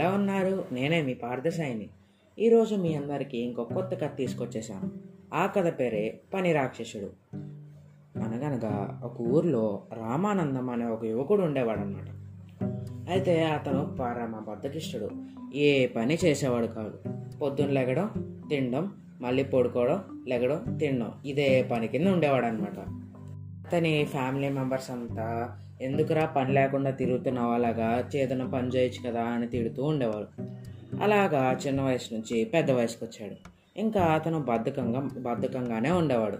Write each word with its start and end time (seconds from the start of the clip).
ఎలా 0.00 0.10
ఉన్నారు? 0.10 0.64
నేనే 0.72 1.02
మీ 1.02 1.14
పార్థసాయిని. 1.14 1.88
ఈరోజు 2.38 2.74
మీ 2.74 2.94
అందరికీ 2.94 3.38
ఇంకో 3.38 3.64
కొత్త 3.64 3.94
కథ 3.94 4.16
తీసుకొచ్చేసాను 4.16 4.90
ఆ 5.34 5.46
కథ 5.46 5.80
పేరే 5.80 6.20
పని 6.34 6.52
రాక్షసుడు. 6.52 7.36
అనగనగా 8.18 9.00
ఒక 9.04 9.20
ఊర్లో 9.20 9.82
రామానందం 9.92 10.70
అనే 10.70 10.84
ఒక 10.84 11.04
యువకుడు 11.04 11.42
ఉండేవాడు 11.42 11.80
అన్నమాట 11.80 12.08
అయితే 13.10 13.44
అతను 13.44 13.96
పరమ 14.00 14.44
బద్ధకిష్టుడు 14.48 15.10
ఏ 15.54 15.86
పని 15.86 16.18
చేసేవాడు 16.24 16.66
కాదు. 16.66 16.98
పొద్దున్న 17.38 17.72
లెగడం 17.72 18.40
తినడం 18.50 18.92
మళ్ళీ 19.20 19.42
పడుకోవడం 19.42 20.24
లెగడం 20.28 20.76
తినడం. 20.76 21.12
ఇదే 21.26 21.62
పని 21.62 21.88
కింద 21.88 22.06
ఉండేవాడు 22.06 22.46
అనమాట 22.46 22.78
అతని 23.66 24.04
ఫ్యామిలీ 24.04 24.48
మెంబర్స్ 24.48 24.90
అంతా 24.90 25.58
ఎందుకురా 25.80 26.24
పని 26.26 26.54
లేకుండా 26.54 26.90
తిరుగుతున్నావు? 26.90 27.52
అలాగా 27.52 28.10
చేదన 28.16 28.44
పని 28.44 28.68
చేయొచ్చు 28.68 29.10
కదా 29.10 29.22
అని 29.22 29.46
తిడుతూ 29.46 29.84
ఉండేవారు. 29.84 30.26
అలాగా 31.02 31.58
చిన్న 31.66 31.82
వయసు 31.82 32.14
నుంచి 32.14 32.44
పెద్ద 32.44 32.70
వయసుకు 32.70 33.04
వచ్చాడు. 33.04 33.34
ఇంకా 33.76 34.00
అతను 34.00 34.40
బద్ధకంగా 34.40 35.00
బద్ధకంగానే 35.00 35.90
ఉండేవాడు. 35.90 36.38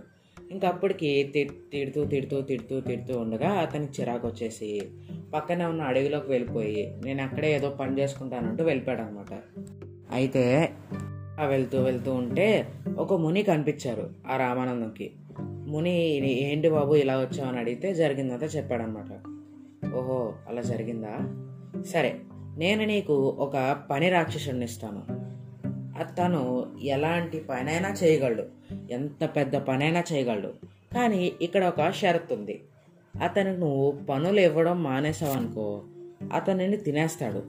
ఇంకా 0.50 0.68
అప్పటికి 0.68 1.32
తి- 1.34 1.70
తిడుతూ 1.72 2.04
తిడుతూ 2.04 2.40
తిడుతూ 2.40 2.80
తిడుతూ 2.80 3.18
ఉండగా 3.18 3.48
అతనికి 3.48 4.02
చిరాకు 4.02 4.28
వచ్చేసి 4.28 4.82
పక్కనే 5.34 5.64
ఉన్న 5.64 5.82
అడవిలోకి 5.82 6.30
వెళ్ళిపోయి 6.30 7.00
నేను 7.04 7.22
అక్కడే 7.22 7.54
ఏదో 7.54 7.70
పని 7.70 7.98
చేసుకుంటానంటూ 7.98 8.64
వెళ్ళిపోయాడు 8.64 9.02
అనమాట 9.02 9.40
అయితే 10.12 10.72
వెళ్తూ 11.46 11.82
వెళ్తూ 11.82 12.14
ఉంటే 12.14 12.68
ఒక 12.98 13.14
ముని 13.14 13.42
కనిపించారు 13.42 14.10
ఆ 14.30 14.36
రామానందంకి. 14.36 15.10
ముని 15.40 16.00
ఏంటి 16.42 16.70
బాబు 16.70 16.94
ఇలా 16.94 17.16
వచ్చావని 17.20 17.58
అడిగితే 17.58 17.94
జరిగిందంతా 17.94 18.46
చెప్పాడనమాట 18.46 19.29
ఓహో 19.94 20.34
అలా 20.48 20.62
జరిగిందా? 20.62 21.16
సరే 21.82 22.20
నేను 22.58 22.84
నీకు 22.84 23.36
ఒక 23.38 23.80
పని 23.90 24.08
రాక్షసుని 24.08 24.64
ఇస్తాను. 24.64 25.02
అతను 25.98 26.66
ఎలాంటి 26.82 27.38
పనైనా 27.38 27.90
చేయగలడు. 27.90 28.44
ఎంత 28.90 29.30
పెద్ద 29.36 29.56
పనైనా 29.56 30.02
చేయగలడు. 30.12 30.48
కానీ 30.94 31.32
ఇక్కడ 31.42 31.64
ఒక 31.64 31.90
షరతు 31.90 32.34
ఉంది 32.34 32.60
అతనికి 33.22 33.60
నువ్వు 33.60 33.90
పనులు 33.90 34.40
ఇవ్వడం 34.40 34.82
మానేసావనుకో 34.82 35.82
అతనిని 36.32 36.76
తినేస్తాడు. 36.76 37.42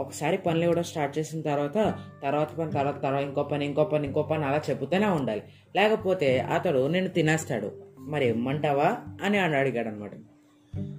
ఒకసారి 0.00 0.36
పనులు 0.36 0.62
ఇవ్వడం 0.62 0.82
స్టార్ట్ 0.82 1.18
చేసిన 1.18 1.40
తర్వాత 1.40 1.94
తర్వాత 2.22 2.54
పని 2.54 2.72
తర్వాత 2.72 3.02
తర్వాత 3.02 3.22
ఇంకో 3.22 3.42
పని 3.42 3.64
ఇంకో 3.64 3.84
పని 3.84 4.06
ఇంకో 4.06 4.22
పని 4.22 4.44
అలా 4.44 4.60
చెబుతూనే 4.70 5.06
ఉండాలి. 5.06 5.42
లేకపోతే 5.76 6.38
అతడు 6.38 6.86
నిన్ను 6.86 7.10
తినేస్తాడు. 7.10 7.72
మరి 7.98 8.26
ఇమ్మంటావా? 8.26 8.96
అని 9.22 9.38
అని 9.38 9.56
అడిగాడు 9.56 9.88
అనమాట 9.88 10.10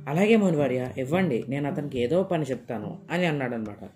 అలాగే 0.08 0.36
మునివర్య 0.36 0.89
ఇవ్వండి 0.98 1.45
నేను 1.50 1.72
అతనికి 1.72 2.00
ఏదో 2.00 2.23
పని 2.23 2.44
చెప్తాను 2.44 2.98
అని 3.11 3.25
అన్నాడు 3.25 3.56
అనమాట 3.56 3.89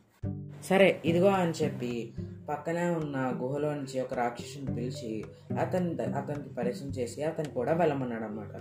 సరే 0.63 1.01
ఇదిగో 1.05 1.27
అని 1.27 1.51
చెప్పి 1.63 2.13
పక్కనే 2.49 2.85
ఉన్న 2.85 3.33
గుహలో 3.41 3.73
నుంచి 3.73 4.01
ఒక 4.01 4.13
రాక్షసుని 4.13 4.75
పిలిచి 4.75 5.23
అతని 5.59 6.01
అతనికి 6.01 6.55
పరిచయం 6.57 6.89
చేసి 6.89 7.23
అతను 7.23 7.49
కూడా 7.49 7.73
వెళ్ళమన్నాడు 7.73 8.23
అనమాట 8.23 8.53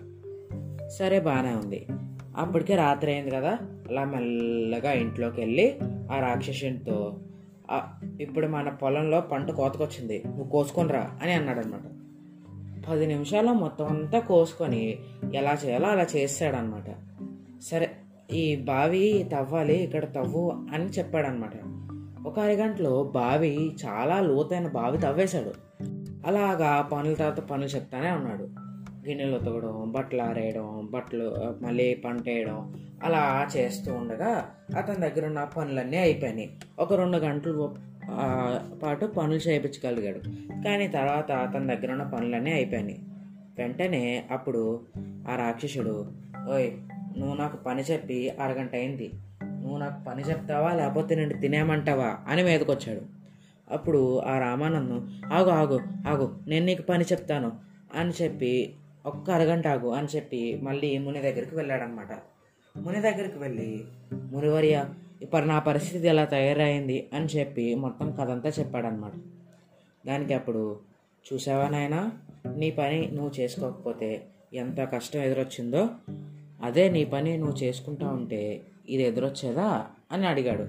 సరే 0.89 1.21
బాగానే 1.21 1.55
ఉంది. 1.55 1.87
అప్పటికే 2.37 2.77
రాత్రి 2.77 3.13
అయింది 3.13 3.31
కదా. 3.31 3.59
అలా 3.89 4.05
మెల్లగా 4.05 4.93
ఇంట్లోకి 4.93 5.41
వెళ్ళి 5.41 5.79
ఆ 6.13 6.21
రాక్షసునితో 6.21 7.21
ఇప్పుడు 8.21 8.47
మన 8.47 8.69
పొలంలో 8.69 9.21
పంట 9.21 9.51
కోతకొచ్చింది 9.51 10.23
నువ్వు 10.27 10.49
కోసుకొనిరా 10.49 11.19
అని 11.23 11.33
అన్నాడు 11.33 11.61
అనమాట 11.61 11.81
పది 12.91 13.07
నిమిషాల్లో 13.07 13.53
మొత్తం 13.53 13.87
అంతా 13.87 14.19
కోసుకొని 14.19 14.99
ఎలా 15.35 15.59
చేయాలో 15.67 15.89
అలా 15.89 16.07
చేస్తాడనమాట. 16.17 16.85
సరే 17.63 17.91
ఈ 18.33 18.57
బావి 18.57 19.29
తవ్వాలి 19.33 19.75
ఇక్కడ 19.75 20.05
తవ్వు 20.05 20.51
అని 20.51 20.85
చెప్పాడనమాట. 20.85 21.53
ఒక 22.27 22.39
అరగంటలో 22.39 23.05
బావి 23.05 23.77
చాలా 23.87 24.21
లోతైన 24.21 24.69
బావి 24.69 24.99
తవ్వేశాడు. 24.99 25.53
అలాగా 26.27 26.83
పనుల 26.83 27.15
తర్వాత 27.15 27.41
పనులు 27.41 27.67
చెప్తానే 27.67 28.11
ఉన్నాడు. 28.11 28.43
గిన్నెలు 29.09 29.37
ఉతకడం 29.37 29.93
బట్టలు 29.93 30.23
ఆరేయడం 30.23 30.89
బట్టలు 30.91 31.35
మళ్ళీ 31.65 31.95
పంట 31.95 32.29
వేయడం 32.29 32.75
అలా 33.05 33.49
చేస్తూ 33.57 33.95
ఉండగా 33.95 34.51
అతని 34.77 34.97
దగ్గర 34.97 35.27
ఉన్న 35.27 35.45
పనులన్నీ 35.45 35.97
అయిపోయినాయి. 35.97 36.51
ఒక 36.79 36.95
రెండు 36.95 37.17
గంటలు 37.17 37.75
పాటు 38.83 39.07
పనులు 39.07 39.37
చేయించగలిగాడు. 39.37 40.19
కానీ 40.65 40.89
తర్వాత 40.89 41.33
అతని 41.33 41.77
దగ్గర 41.77 41.93
ఉన్న 41.93 42.03
పనులన్నీ 42.03 42.51
అయిపోయినాయి. 42.51 43.01
వెంటనే 43.59 44.25
అప్పుడు 44.31 44.81
ఆ 45.29 45.37
రాక్షసుడు 45.37 46.07
ఓయ్ 46.51 46.71
నువ్వు 47.19 47.37
నాకు 47.37 47.57
పని 47.57 47.83
చెప్పి 47.83 48.31
అరగంట 48.31 48.75
అయింది. 48.75 49.11
నువ్వు 49.45 49.79
నాకు 49.79 50.05
పని 50.05 50.23
చెప్తావా? 50.23 50.73
లేకపోతే 50.73 51.15
నేను 51.15 51.41
తినేమంటావా 51.41 52.19
అని 52.29 52.43
మీదకొచ్చాడు. 52.43 53.01
అప్పుడు 53.71 54.19
ఆ 54.19 54.39
రామానందం 54.39 55.23
ఆగు 55.33 55.51
ఆగు 55.51 55.81
ఆగు 56.09 56.39
నేను 56.49 56.67
నీకు 56.67 56.83
పని 56.83 57.05
చెప్తాను 57.05 57.53
అని 57.95 58.13
చెప్పి 58.23 58.75
ఒక్క 59.07 59.31
అరగంట 59.31 59.69
ఆగు 59.69 59.89
అని 59.89 60.09
చెప్పి 60.17 60.61
మళ్ళీ 60.63 60.99
ముని 60.99 61.19
దగ్గరికి 61.19 61.57
వెళ్ళాడనమాట 61.57 62.13
ముని 62.79 63.01
దగ్గరికి 63.01 63.39
వెళ్ళి 63.39 63.85
మునివర్య 64.33 64.85
ఇప్పుడు 65.23 65.45
నా 65.45 65.59
పరిస్థితి 65.59 66.09
ఎలా 66.09 66.25
తయారైంది? 66.25 67.09
అని 67.15 67.27
చెప్పి 67.27 67.75
మొత్తం 67.75 68.11
కథంతా 68.21 68.49
చెప్పాడనమాట 68.49 69.13
దానికి 70.07 70.35
అప్పుడు 70.35 70.77
చూసావా 71.33 71.69
నాయనా 71.69 72.13
నీ 72.57 72.71
పని 72.71 73.11
నువ్వు 73.13 73.41
చేసుకోకపోతే 73.41 74.25
ఎంత 74.55 74.81
కష్టం 74.81 75.21
ఎదురొచ్చిందో 75.21 75.89
అదే 76.65 76.89
నీ 76.89 77.05
పని 77.05 77.37
నువ్వు 77.37 77.57
చేసుకుంటా 77.57 78.09
ఉంటే 78.09 78.63
ఇది 78.89 79.03
ఎదురొచ్చేదా 79.03 79.87
అని 80.13 80.27
అడిగాడు. 80.27 80.63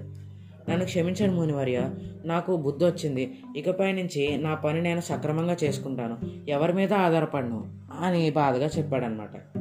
నన్ను 0.70 0.84
క్షమించండి 0.84 1.34
మునివర్య 1.34 1.90
నాకు 2.24 2.56
బుద్ధి 2.56 2.84
వచ్చింది. 2.84 3.38
ఇకపై 3.56 3.92
నుంచి 3.92 4.36
నా 4.36 4.54
పని 4.54 4.82
నేను 4.82 5.00
సక్రమంగా 5.00 5.56
చేసుకుంటాను. 5.64 6.18
ఎవరి 6.48 6.72
మీద 6.72 6.92
ఆధారపడను 6.92 7.64
అని 8.00 8.30
బాధగా 8.30 8.66
చెప్పాడనమాట 8.66 9.58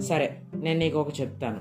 సరే 0.00 0.38
నేను 0.54 0.78
నీకు 0.78 0.98
ఒక 0.98 1.20
చెప్తాను. 1.20 1.60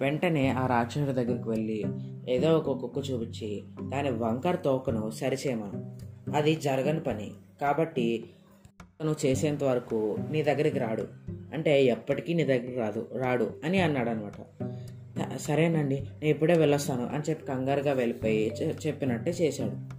వెంటనే 0.00 0.48
ఆ 0.48 0.66
రాక్షసుడి 0.66 1.12
దగ్గరికి 1.12 1.48
వెళ్ళి 1.48 1.84
ఏదో 2.28 2.58
ఒక 2.58 2.76
కుక్క 2.78 3.10
చూపించి 3.10 3.62
దాని 3.82 4.10
వంకర 4.10 4.54
తోకను 4.54 5.10
సరిచేయమను. 5.10 5.96
అది 6.36 6.54
జరగని 6.54 7.00
పని. 7.00 7.30
కాబట్టి 7.60 8.24
నువ్వు 9.04 9.26
చేసేంత 9.26 9.64
వరకు 9.64 10.16
నీ 10.30 10.42
దగ్గరికి 10.42 10.78
రాడు. 10.78 11.04
అంటే 11.54 11.84
ఎప్పటికీ 11.84 12.34
నీ 12.34 12.44
దగ్గరికి 12.44 12.78
రాదు 12.78 13.08
రాడు 13.16 13.50
అని 13.64 13.80
అన్నాడు 13.80 14.10
అనమాట 14.10 14.32
సరేనండి 15.36 15.94
నేను 15.94 16.26
ఇప్పుడే 16.26 16.54
వెళ్ళొస్తాను 16.58 17.06
అని 17.06 17.22
చెప్పి 17.30 17.46
కంగారుగా 17.46 17.92
వెళ్ళిపోయి 17.92 18.54
చె- 18.62 18.74
చెప్పినట్టే 18.86 19.30
చేశాడు. 19.30 19.98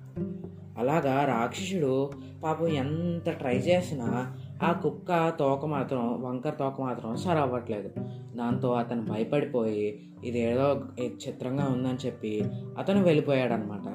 అలాగా 0.80 1.26
రాక్షసుడు 1.26 2.12
పాపం 2.44 2.68
ఎంత 2.68 3.30
ట్రై 3.30 3.58
చేసినా 3.58 4.36
ఆ 4.64 4.72
కుక్క 4.72 5.34
తోక 5.40 5.66
మాత్రం 5.66 6.22
వంకర 6.22 6.50
తోక 6.50 6.82
మాత్రం 6.82 7.16
సరి 7.18 7.40
అవ్వట్లేదు 7.40 7.90
దాంతో 8.38 8.72
అతను 8.74 9.06
భయపడిపోయి 9.06 10.00
ఇదేదో 10.24 10.82
చిత్రంగా 11.04 11.66
ఉందని 11.66 12.06
చెప్పి 12.06 12.44
అతను 12.78 13.04
వెళ్ళిపోయాడనమాట. 13.04 13.88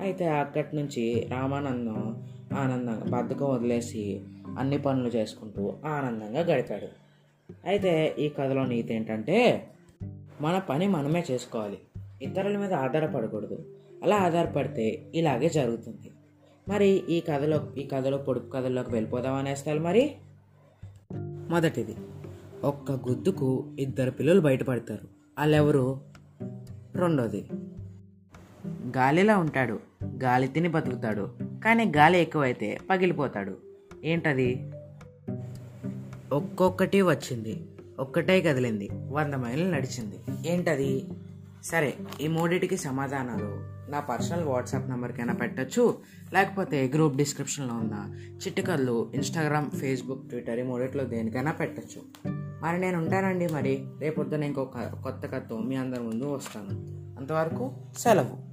అయితే 0.00 0.28
అక్కడి 0.28 0.76
నుంచి 0.76 1.26
రామానందం 1.30 2.22
ఆనందంగా 2.52 3.04
బద్ధకం 3.08 3.46
వదిలేసి 3.46 4.20
అన్ని 4.58 4.78
పనులు 4.78 5.08
చేసుకుంటూ 5.08 5.74
ఆనందంగా 5.84 6.40
గడిపాడు. 6.40 6.86
అయితే 7.64 8.16
ఈ 8.18 8.28
కథలో 8.28 8.66
నీతి 8.66 8.94
ఏంటంటే 8.94 9.68
మన 10.40 10.58
పని 10.58 10.88
మనమే 10.88 11.24
చేసుకోవాలి. 11.30 11.78
ఇతరుల 12.22 12.58
మీద 12.58 12.72
ఆధారపడకూడదు. 12.72 13.64
అలా 14.02 14.16
ఆధారపడితే 14.16 15.12
ఇలాగే 15.14 15.48
జరుగుతుంది. 15.48 16.10
మరి 16.68 16.86
ఈ 16.86 17.20
కథలో 17.20 17.68
ఈ 17.78 17.86
కథలో 17.86 18.18
పొడుపు 18.18 18.50
కథల్లోకి 18.50 18.92
వెళ్ళిపోదాం 18.92 19.34
అనేస్తారు 19.34 19.78
మరి? 19.78 20.14
మొదటిది 21.48 21.96
ఒక్క 22.64 22.92
గుద్దుకు 22.92 23.76
ఇద్దరు 23.78 24.10
పిల్లలు 24.10 24.40
బయటపడతారు. 24.40 25.02
వాళ్ళెవరు? 25.38 26.00
రెండోది 26.96 27.48
గాలిలా 28.66 29.38
ఉంటాడు. 29.38 29.80
గాలి 30.04 30.48
తిని 30.48 30.68
బతుకుతాడు. 30.68 31.39
కానీ 31.64 31.92
గాలి 31.96 32.18
ఎక్కువైతే 32.18 32.78
పగిలిపోతాడు. 32.90 33.56
ఏంటది? 34.04 34.70
ఒక్కొక్కటి 36.32 37.02
వచ్చింది. 37.02 37.66
ఒక్కటే 37.98 38.40
కదిలింది. 38.40 38.90
వంద 38.92 39.34
మైళ్ళు 39.34 39.76
నడిచింది. 39.76 40.48
ఏంటది? 40.48 41.04
సరే 41.64 41.94
ఈ 42.20 42.28
మూడిటికి 42.28 42.76
సమాధానాలు. 42.76 43.80
నా 43.90 44.00
పర్సనల్ 44.00 44.44
వాట్సాప్ 44.44 44.90
నెంబర్కైనా 44.90 45.32
పెట్టచ్చు? 45.32 45.98
లేకపోతే 46.32 46.88
గ్రూప్ 46.94 47.16
డిస్క్రిప్షన్లో 47.16 47.74
ఉన్న 47.74 48.14
చిట్టుకల్లు 48.34 49.10
ఇన్స్టాగ్రామ్ 49.14 49.70
ఫేస్బుక్ 49.70 50.28
ట్విట్టర్ 50.28 50.58
ఈ 50.58 50.62
మూడిట్లో 50.62 51.04
దేనికైనా 51.04 51.52
పెట్టచ్చు. 51.52 52.02
మరి 52.62 52.80
నేను 52.80 52.98
ఉంటానండి 52.98 53.48
మరి. 53.48 53.84
రేపొద్దున 53.98 54.42
ఇంకొక 54.42 54.78
కొత్త 54.78 55.26
కథతో 55.26 55.58
మీ 55.58 55.76
అందరి 55.76 56.02
ముందు 56.02 56.24
వస్తాను. 56.24 56.70
అంతవరకు 57.18 57.72
సెలవు. 57.98 58.50